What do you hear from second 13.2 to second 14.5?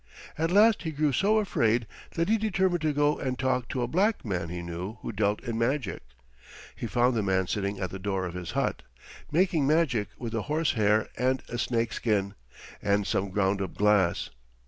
ground up glass.